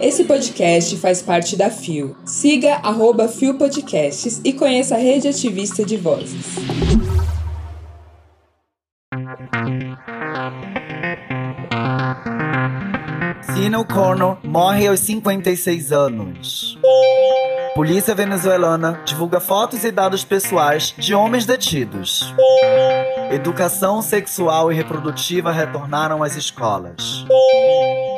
[0.00, 2.16] Esse podcast faz parte da FIO.
[2.24, 6.44] Siga arroba FIO Podcasts e conheça a rede ativista de vozes.
[13.54, 16.78] Sino Corno morre aos 56 anos.
[17.74, 22.34] Polícia venezuelana divulga fotos e dados pessoais de homens detidos.
[23.30, 27.24] Educação sexual e reprodutiva retornaram às escolas.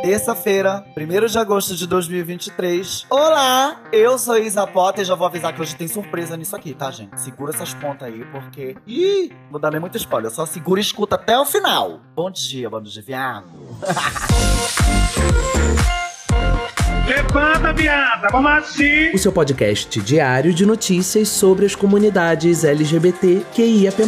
[0.04, 3.06] Terça-feira, 1 de agosto de 2023.
[3.08, 6.74] Olá, eu sou Isa Potter e já vou avisar que hoje tem surpresa nisso aqui,
[6.74, 7.18] tá, gente?
[7.18, 8.76] Segura essas pontas aí, porque.
[8.86, 12.00] Ih, vou dar nem muito spoiler, só segura e escuta até o final.
[12.14, 13.46] Bom dia, bando de viado.
[17.08, 19.10] Levanta, viada, vamos assim.
[19.14, 24.02] O seu podcast diário de notícias sobre as comunidades LGBTQIAP+.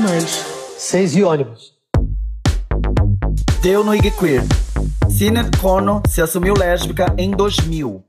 [0.77, 1.72] Seis e ônibus.
[3.62, 4.42] Deu no IG Queer.
[5.16, 8.05] Sinead Corno se assumiu lésbica em 2000.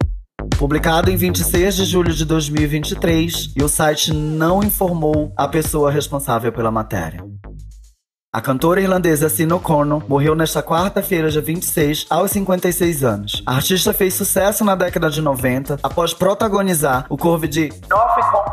[0.60, 6.52] Publicado em 26 de julho de 2023, e o site não informou a pessoa responsável
[6.52, 7.24] pela matéria.
[8.34, 13.42] A cantora irlandesa Sino Corno morreu nesta quarta-feira, dia 26, aos 56 anos.
[13.46, 18.47] A artista fez sucesso na década de 90 após protagonizar o cover de Nothing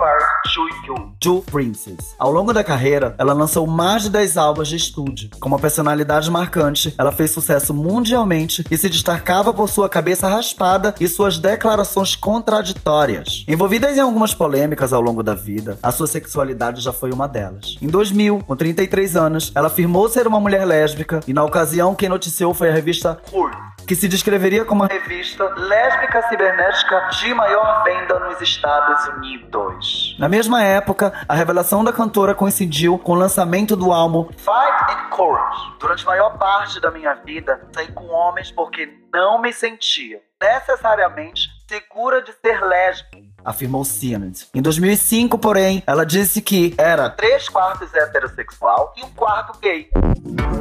[0.86, 2.14] You, Two Princess.
[2.18, 5.30] Ao longo da carreira, ela lançou mais de 10 álbuns de estúdio.
[5.40, 10.94] Como uma personalidade marcante, ela fez sucesso mundialmente e se destacava por sua cabeça raspada
[11.00, 13.44] e suas declarações contraditórias.
[13.48, 17.76] Envolvidas em algumas polêmicas ao longo da vida, a sua sexualidade já foi uma delas.
[17.80, 22.08] Em 2000, com 33 anos, ela afirmou ser uma mulher lésbica e na ocasião quem
[22.08, 23.50] noticiou foi a revista Fur,
[23.86, 29.73] que se descreveria como a revista lésbica cibernética de maior venda nos Estados Unidos.
[30.18, 35.10] Na mesma época, a revelação da cantora coincidiu com o lançamento do álbum Fight and
[35.10, 35.72] Courage.
[35.80, 41.48] Durante a maior parte da minha vida, saí com homens porque não me sentia necessariamente
[41.68, 44.48] segura de ser lésbica afirmou Siemens.
[44.54, 49.88] Em 2005, porém, ela disse que era três quartos heterossexual e um quarto gay.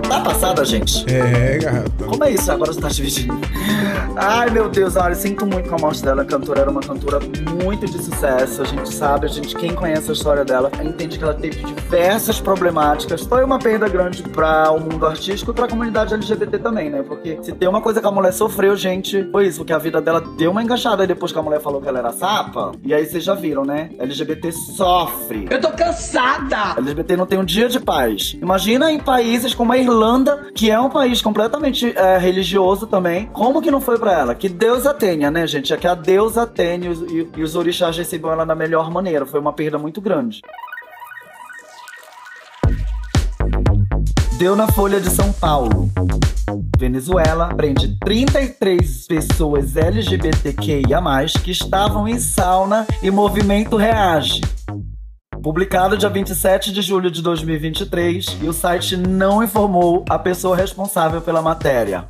[0.07, 1.05] Tá passada, gente?
[1.11, 2.05] É, garota.
[2.05, 2.51] Como é isso?
[2.51, 3.33] Agora você tá te vestindo.
[4.16, 6.22] Ai, meu Deus, olha, sinto muito com a morte dela.
[6.22, 7.19] A cantora era uma cantora
[7.63, 8.61] muito de sucesso.
[8.61, 12.39] A gente sabe, a gente, quem conhece a história dela, entende que ela teve diversas
[12.39, 13.22] problemáticas.
[13.23, 17.01] Foi uma perda grande para o mundo artístico e pra comunidade LGBT também, né?
[17.01, 19.99] Porque se tem uma coisa que a mulher sofreu, gente, foi isso, porque a vida
[20.01, 22.72] dela deu uma encaixada depois que a mulher falou que ela era sapa.
[22.84, 23.89] E aí vocês já viram, né?
[24.00, 25.47] LGBT sofre.
[25.50, 26.73] Eu tô cansada!
[26.78, 28.35] LGBT não tem um dia de paz.
[28.41, 33.28] Imagina em países como a Irlanda, que é um país completamente é, religioso também.
[33.34, 34.35] Como que não foi pra ela?
[34.35, 35.73] Que Deus a tenha, né, gente?
[35.73, 38.56] É que a Deus a tenha e, os- e- e os orixás receberam ela da
[38.56, 39.25] melhor maneira.
[39.25, 40.41] Foi uma perda muito grande.
[44.43, 45.89] Deu na Folha de São Paulo.
[46.77, 51.01] Venezuela prende 33 pessoas LGBTQIA+,
[51.41, 54.41] que estavam em sauna e movimento reage.
[55.41, 61.21] Publicado dia 27 de julho de 2023, e o site não informou a pessoa responsável
[61.21, 62.05] pela matéria.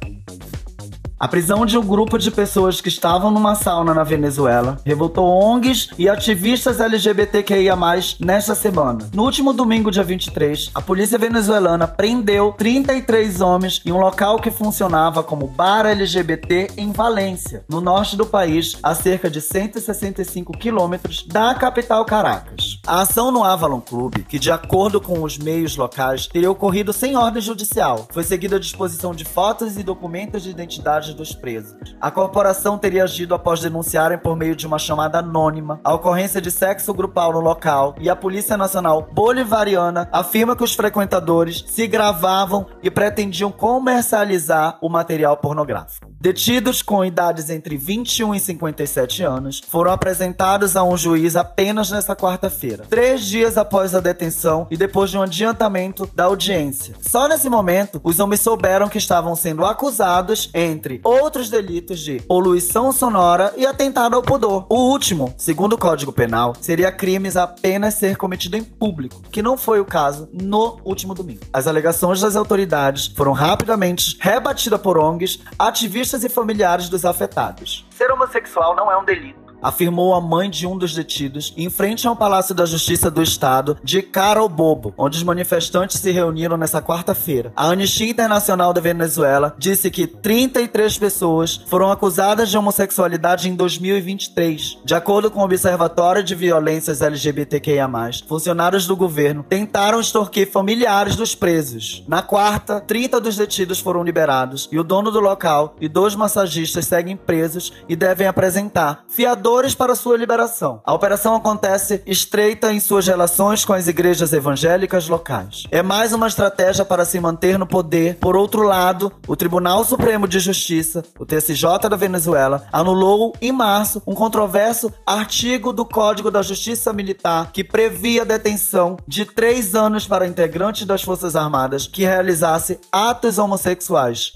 [1.23, 5.91] A prisão de um grupo de pessoas que estavam numa sauna na Venezuela revoltou ONGs
[5.97, 7.77] e ativistas LGBTQIA+,
[8.19, 9.09] nesta semana.
[9.13, 14.51] No último domingo, dia 23, a polícia venezuelana prendeu 33 homens em um local que
[14.51, 21.25] funcionava como bar LGBT em Valência, no norte do país, a cerca de 165 quilômetros
[21.25, 22.81] da capital Caracas.
[22.85, 27.15] A ação no Avalon Club, que de acordo com os meios locais, teria ocorrido sem
[27.15, 31.95] ordem judicial, foi seguida a disposição de fotos e documentos de identidade dos presos.
[32.01, 36.51] A corporação teria agido após denunciarem por meio de uma chamada anônima a ocorrência de
[36.51, 42.65] sexo grupal no local e a Polícia Nacional Bolivariana afirma que os frequentadores se gravavam
[42.83, 46.12] e pretendiam comercializar o material pornográfico.
[46.23, 52.15] Detidos com idades entre 21 e 57 anos foram apresentados a um juiz apenas nesta
[52.15, 56.95] quarta-feira, três dias após a detenção e depois de um adiantamento da audiência.
[57.01, 62.93] Só nesse momento, os homens souberam que estavam sendo acusados, entre outros delitos, de poluição
[62.93, 64.65] sonora e atentado ao pudor.
[64.69, 69.57] O último, segundo o Código Penal, seria crimes apenas ser cometido em público, que não
[69.57, 71.41] foi o caso no último domingo.
[71.51, 77.87] As alegações das autoridades foram rapidamente rebatidas por ONGs, ativistas e familiares dos afetados.
[77.91, 79.42] Ser homossexual não é um delito.
[79.63, 83.77] Afirmou a mãe de um dos detidos em frente ao Palácio da Justiça do Estado
[83.83, 87.53] de Carabobo, onde os manifestantes se reuniram nessa quarta-feira.
[87.55, 94.79] A Anistia Internacional da Venezuela disse que 33 pessoas foram acusadas de homossexualidade em 2023.
[94.83, 97.89] De acordo com o Observatório de Violências LGBTQIA+,
[98.27, 102.03] funcionários do governo tentaram extorquir familiares dos presos.
[102.07, 106.85] Na quarta, 30 dos detidos foram liberados e o dono do local e dois massagistas
[106.85, 109.03] seguem presos e devem apresentar
[109.53, 110.81] fiadores para sua liberação.
[110.83, 115.63] A operação acontece estreita em suas relações com as igrejas evangélicas locais.
[115.69, 118.15] É mais uma estratégia para se manter no poder.
[118.15, 124.01] Por outro lado, o Tribunal Supremo de Justiça, o TSJ da Venezuela, anulou em março
[124.07, 130.07] um controverso artigo do Código da Justiça Militar que previa a detenção de três anos
[130.07, 134.33] para integrantes das Forças Armadas que realizasse atos homossexuais.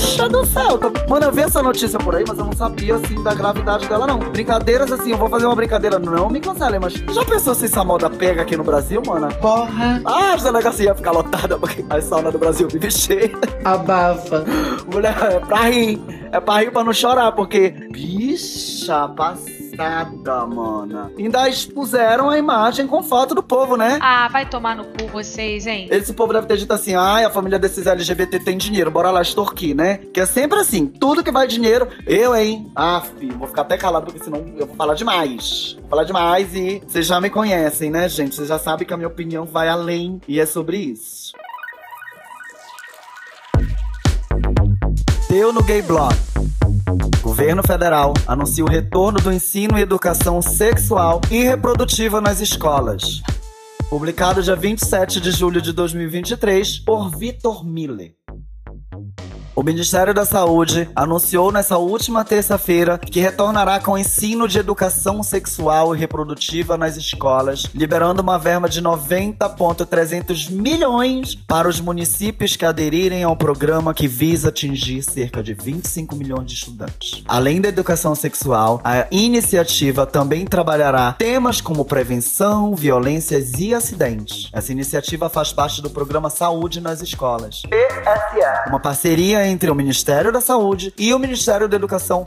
[0.00, 0.80] Bicha do céu!
[1.08, 4.06] Mano, eu vi essa notícia por aí, mas eu não sabia, assim, da gravidade dela,
[4.06, 4.18] não.
[4.18, 7.84] Brincadeiras, assim, eu vou fazer uma brincadeira, não me cancelem, mas já pensou se essa
[7.84, 9.28] moda pega aqui no Brasil, mano?
[9.36, 10.00] Porra.
[10.06, 13.30] Ah, as delegacias iam ficar lotadas, porque a sauna do Brasil vive cheia.
[13.62, 14.44] Abafa.
[14.90, 16.00] Mulher, é pra rir.
[16.32, 17.70] É pra rir pra não chorar, porque.
[17.90, 21.12] Bicha passada, mana.
[21.18, 23.98] Ainda expuseram a imagem com foto do povo, né?
[24.00, 25.88] Ah, vai tomar no cu vocês, hein?
[25.90, 29.22] Esse povo deve ter dito assim: ai, a família desses LGBT tem dinheiro, bora lá
[29.22, 29.98] extorquir, né?
[30.12, 32.70] Que é sempre assim: tudo que vai dinheiro, eu, hein?
[33.18, 35.76] Filho, vou ficar até calado, porque senão eu vou falar demais.
[35.80, 38.34] Vou falar demais e vocês já me conhecem, né, gente?
[38.34, 41.32] Vocês já sabem que a minha opinião vai além e é sobre isso.
[45.28, 46.12] Deu no Gay Blog.
[47.40, 53.22] Governo federal anuncia o retorno do ensino e educação sexual e reprodutiva nas escolas.
[53.88, 58.19] Publicado dia 27 de julho de 2023 por Vitor Miller.
[59.60, 65.22] O Ministério da Saúde anunciou nessa última terça-feira que retornará com o ensino de educação
[65.22, 72.64] sexual e reprodutiva nas escolas, liberando uma verba de 90,300 milhões para os municípios que
[72.64, 77.22] aderirem ao programa que visa atingir cerca de 25 milhões de estudantes.
[77.28, 84.48] Além da educação sexual, a iniciativa também trabalhará temas como prevenção, violências e acidentes.
[84.54, 87.60] Essa iniciativa faz parte do programa Saúde nas Escolas.
[88.66, 92.24] Uma parceria entre o Ministério da Saúde e o Ministério da Educação,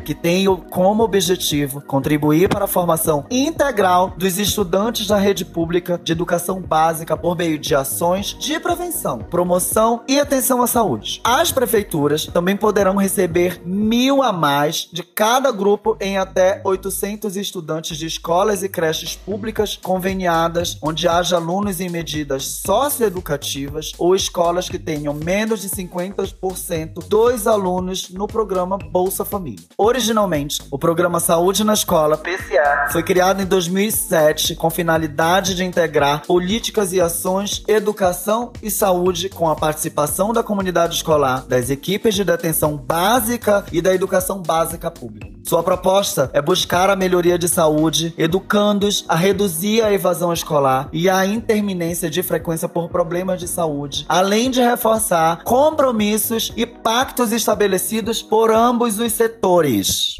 [0.00, 6.00] que tem o- como objetivo contribuir para a formação integral dos estudantes da rede pública
[6.02, 11.20] de educação básica por meio de ações de prevenção, promoção e atenção à saúde.
[11.24, 17.96] As prefeituras também poderão receber mil a mais de cada grupo em até 800 estudantes
[17.96, 24.78] de escolas e creches públicas conveniadas, onde haja alunos em medidas socioeducativas ou escolas que
[24.78, 29.64] tenham menos de 50% dos alunos no programa Bolsa Família.
[29.90, 36.24] Originalmente, o programa Saúde na Escola, PCA, foi criado em 2007 com finalidade de integrar
[36.28, 42.22] políticas e ações, educação e saúde com a participação da comunidade escolar, das equipes de
[42.22, 45.39] detenção básica e da educação básica pública.
[45.42, 51.08] Sua proposta é buscar a melhoria de saúde, educando-os a reduzir a evasão escolar e
[51.08, 58.22] a interminência de frequência por problemas de saúde, além de reforçar compromissos e pactos estabelecidos
[58.22, 60.16] por ambos os setores.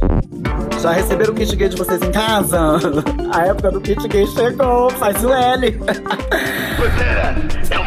[0.81, 2.79] Já receberam o kit gay de vocês em casa?
[3.33, 5.79] A época do kit gay chegou, faz o L.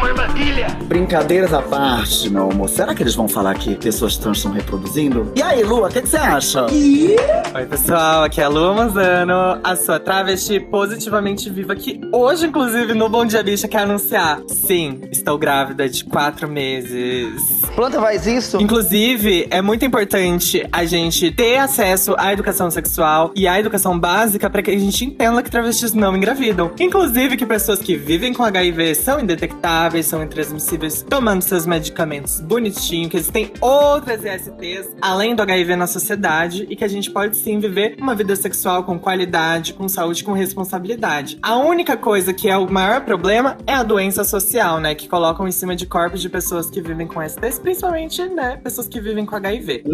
[1.04, 2.66] Brincadeiras à parte, meu amor.
[2.66, 5.30] Será que eles vão falar que pessoas trans estão reproduzindo?
[5.36, 6.64] E aí, Lua, o que que você acha?
[6.64, 12.94] Oi, pessoal, aqui é a Lua Manzano, a sua travesti positivamente viva, que hoje, inclusive,
[12.94, 14.40] no Bom Dia Bicha quer anunciar.
[14.48, 17.60] Sim, estou grávida de quatro meses.
[17.76, 18.58] Planta faz isso?
[18.58, 24.48] Inclusive, é muito importante a gente ter acesso à educação sexual e à educação básica
[24.48, 26.70] para que a gente entenda que travestis não engravidam.
[26.80, 33.08] Inclusive, que pessoas que vivem com HIV são indetectáveis, são intransmissíveis, tomando seus medicamentos bonitinho,
[33.08, 37.58] que existem outras ISTs além do HIV na sociedade e que a gente pode sim
[37.58, 41.38] viver uma vida sexual com qualidade, com saúde, com responsabilidade.
[41.42, 44.94] A única coisa que é o maior problema é a doença social, né?
[44.94, 48.56] Que colocam em cima de corpos de pessoas que vivem com STs, principalmente, né?
[48.62, 49.84] Pessoas que vivem com HIV.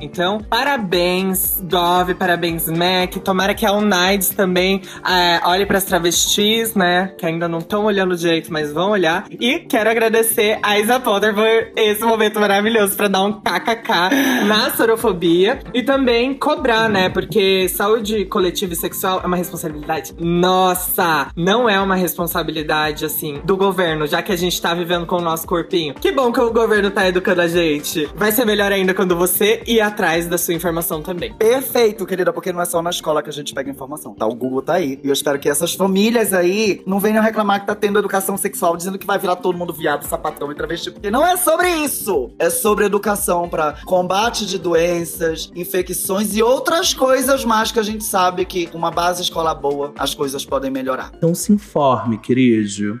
[0.00, 3.14] Então, parabéns, Gov, parabéns, Mac.
[3.24, 7.14] Tomara que a Unides também é, olhe para as travestis, né?
[7.16, 9.24] Que ainda não estão olhando direito, mas vão olhar.
[9.30, 11.46] E quero agradecer a Isa Potter por
[11.76, 15.60] esse momento maravilhoso para dar um kkk na sorofobia.
[15.72, 17.08] E também cobrar, né?
[17.08, 21.28] Porque saúde coletiva e sexual é uma responsabilidade nossa.
[21.36, 25.20] Não é uma responsabilidade, assim, do governo, já que a gente tá vivendo com o
[25.20, 25.94] nosso corpinho.
[25.94, 28.08] Que bom que o governo tá educando a gente.
[28.14, 31.34] Vai ser melhor ainda quando quando você ir atrás da sua informação também.
[31.34, 34.26] Perfeito, querida, porque não é só na escola que a gente pega informação, tá?
[34.26, 34.98] O Google tá aí.
[35.04, 38.76] E eu espero que essas famílias aí não venham reclamar que tá tendo educação sexual,
[38.76, 42.30] dizendo que vai virar todo mundo viado, sapatão e travesti, porque não é sobre isso.
[42.38, 48.04] É sobre educação para combate de doenças, infecções e outras coisas mais que a gente
[48.04, 51.12] sabe que com uma base escola boa, as coisas podem melhorar.
[51.16, 53.00] Então se informe, querido.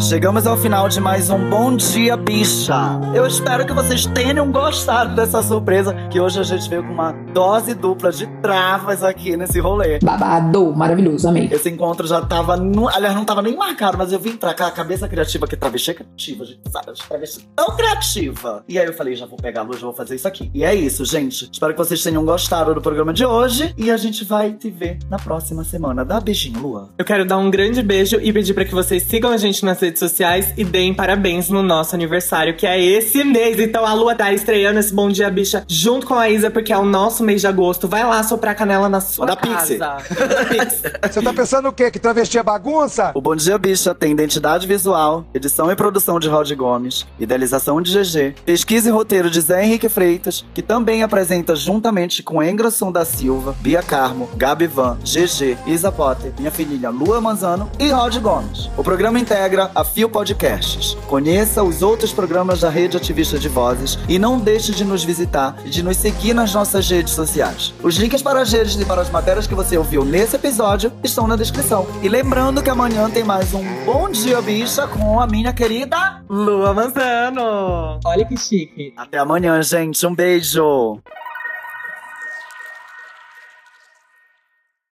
[0.00, 2.98] Chegamos ao final de mais um Bom Dia Bicha.
[3.14, 7.12] Eu espero que vocês tenham gostado dessa surpresa, que hoje a gente veio com uma
[7.32, 9.98] dose dupla de travas aqui nesse rolê.
[10.00, 11.48] Babado, maravilhoso, amei.
[11.50, 12.56] Esse encontro já tava.
[12.56, 15.56] No, aliás, não tava nem marcado, mas eu vim pra cá, a cabeça criativa, que
[15.56, 16.60] travesti é criativa, gente.
[16.70, 16.92] Sabe?
[17.08, 18.64] Travesti tão criativa.
[18.68, 20.50] E aí eu falei, já vou pegar a luz, já vou fazer isso aqui.
[20.54, 21.48] E é isso, gente.
[21.52, 23.74] Espero que vocês tenham gostado do programa de hoje.
[23.76, 26.04] E a gente vai te ver na próxima semana.
[26.04, 26.90] Dá beijinho, Lua.
[26.98, 29.80] Eu quero dar um grande beijo e pedir para que vocês sigam a gente nas
[29.80, 33.58] redes sociais e deem parabéns no nosso aniversário, que é esse mês.
[33.58, 36.78] Então a Lua tá estreando esse Bom Dia Bicha junto com a Isa, porque é
[36.78, 37.88] o nosso mês de agosto.
[37.88, 39.50] Vai lá soprar canela na sua Da casa.
[39.60, 39.78] Pixie.
[39.78, 40.82] Da Pixie.
[41.10, 41.90] Você tá pensando o quê?
[41.90, 43.12] Que travesti é bagunça?
[43.14, 47.92] O Bom Dia Bicha tem identidade visual, edição e produção de Rod Gomes, idealização de
[47.92, 53.04] GG, pesquisa e roteiro de Zé Henrique Freitas, que também apresenta juntamente com Engrosson da
[53.04, 58.70] Silva, Bia Carmo, Gabi Van, GG, Isa Potter, minha filhinha Lua Manzano e Rod Gomes.
[58.76, 60.96] O programa integra a Fio Podcasts.
[61.06, 65.56] Conheça os outros programas da Rede Ativista de Vozes e não deixe de nos visitar
[65.64, 67.74] e de nos seguir nas nossas redes sociais.
[67.82, 71.26] Os links para as redes e para as matérias que você ouviu nesse episódio estão
[71.26, 71.86] na descrição.
[72.02, 76.22] E lembrando que amanhã tem mais um Bom Dia Bicha com a minha querida.
[76.28, 78.00] Lua Manzano.
[78.04, 78.92] Olha que chique.
[78.96, 80.06] Até amanhã, gente.
[80.06, 81.00] Um beijo.